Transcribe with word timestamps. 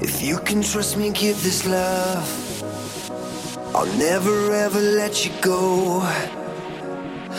If 0.00 0.22
you 0.22 0.38
can 0.38 0.62
trust 0.62 0.96
me, 0.96 1.10
give 1.10 1.42
this 1.42 1.64
love. 1.66 2.28
I'll 3.74 3.92
never 3.98 4.52
ever 4.52 4.80
let 4.80 5.24
you 5.24 5.32
go. 5.40 6.00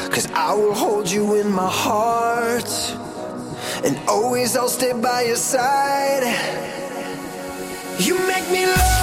Cause 0.09 0.27
I 0.33 0.53
will 0.55 0.73
hold 0.73 1.09
you 1.09 1.35
in 1.35 1.51
my 1.51 1.69
heart. 1.69 2.69
And 3.85 3.97
always 4.07 4.57
I'll 4.57 4.69
stay 4.69 4.93
by 4.93 5.21
your 5.23 5.35
side. 5.35 6.23
You 7.99 8.17
make 8.27 8.49
me 8.49 8.65
love 8.65 8.96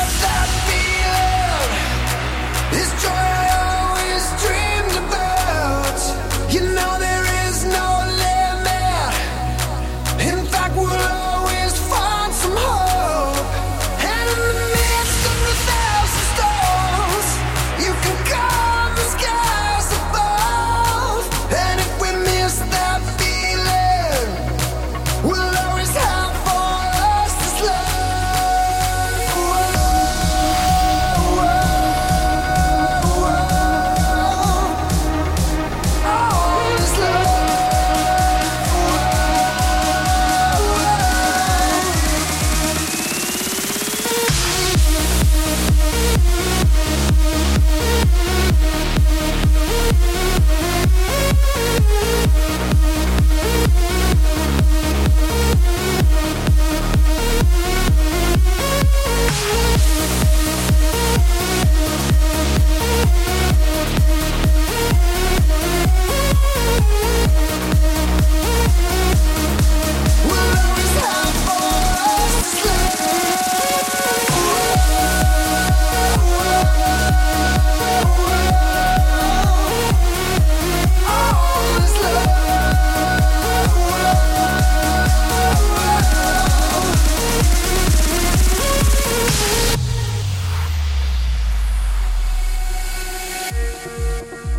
Música 93.84 94.53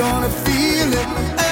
gonna 0.00 0.30
feel 0.30 0.94
it. 0.94 1.49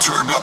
Turn 0.00 0.30
up. 0.30 0.39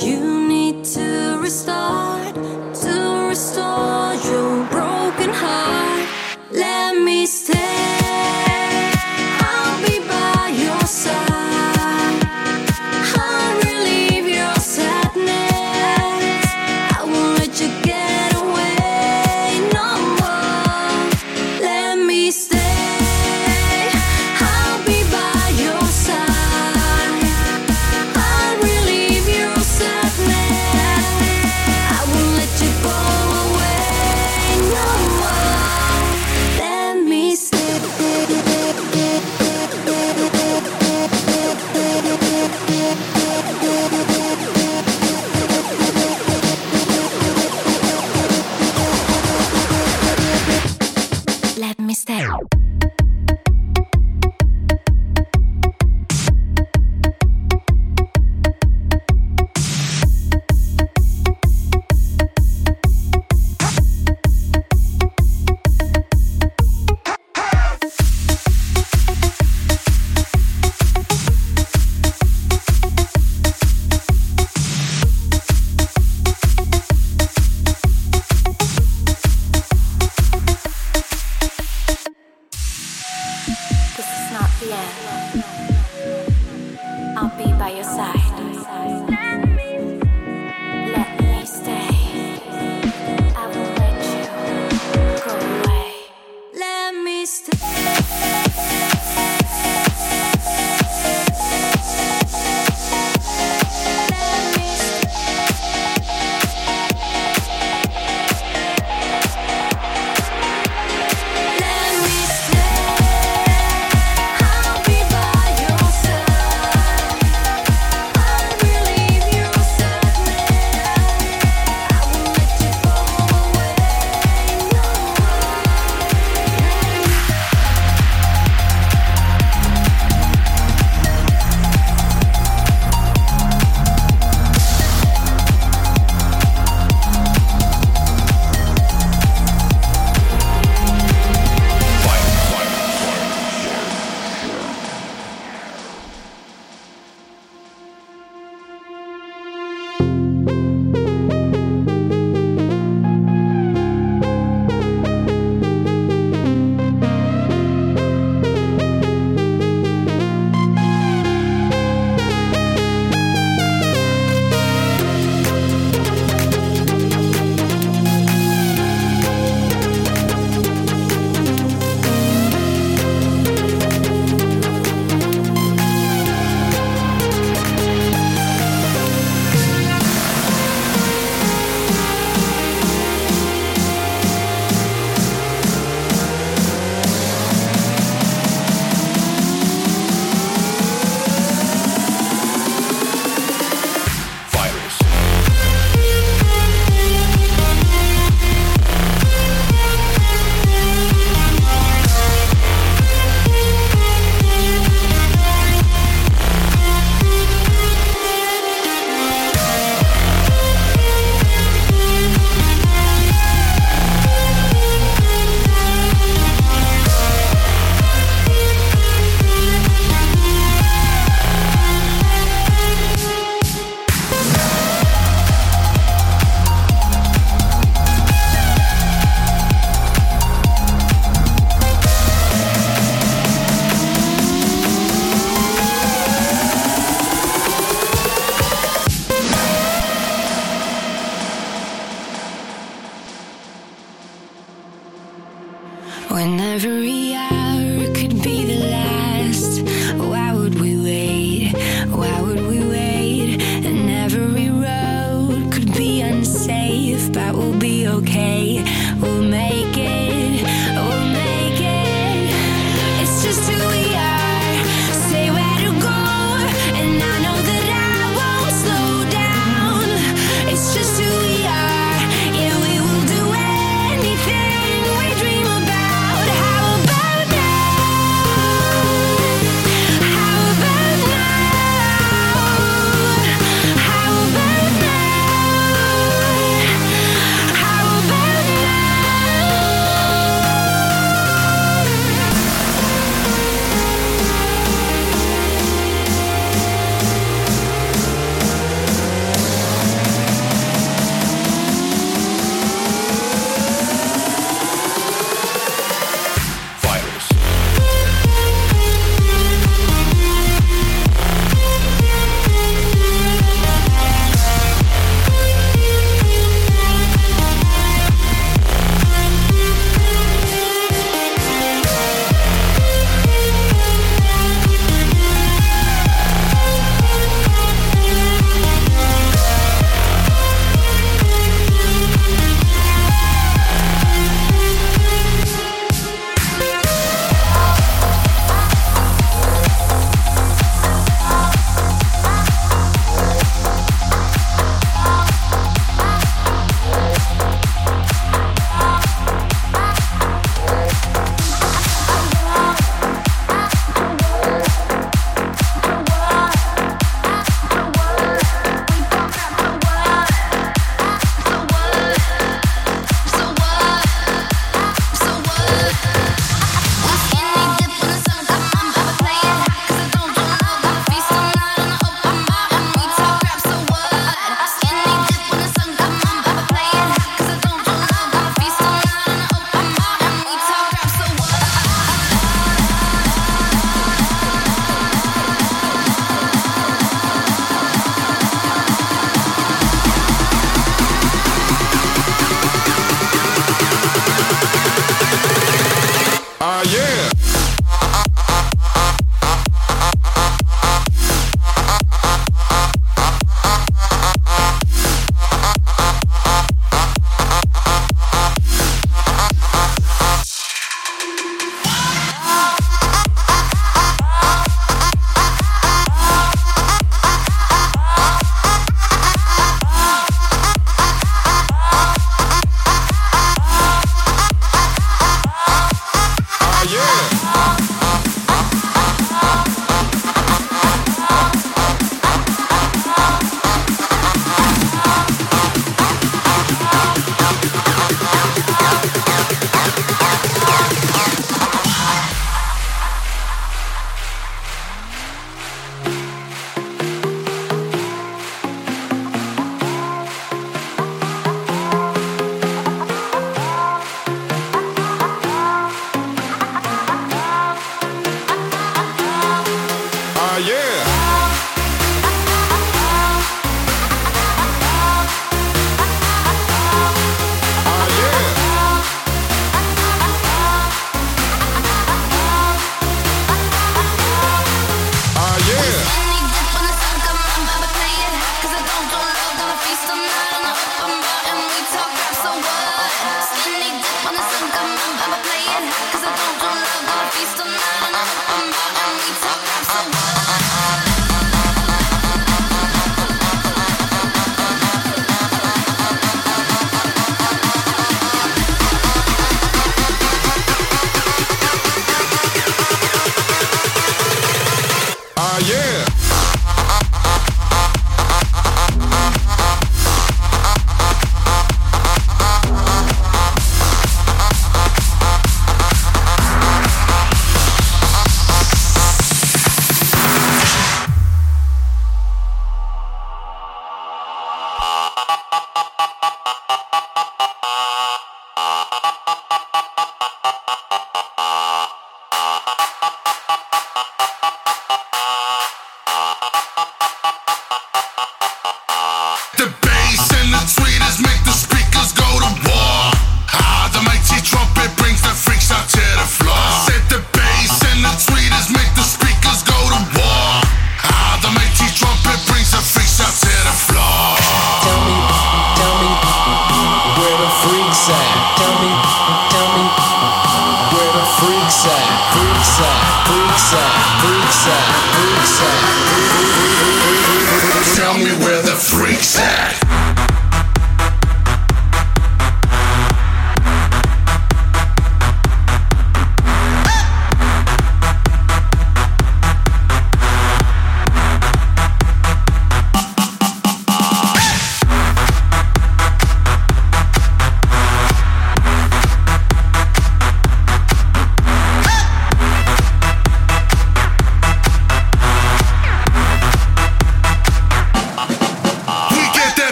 You 0.00 0.48
need 0.48 0.84
to 0.94 1.38
restart, 1.40 2.34
to 2.34 3.26
restore 3.28 4.14
your. 4.14 4.77